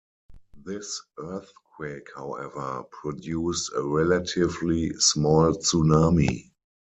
This 0.65 0.99
earthquake, 1.19 2.07
however, 2.15 2.85
produced 2.89 3.71
a 3.75 3.83
relatively 3.83 4.93
small 4.97 5.53
tsunami. 5.55 6.49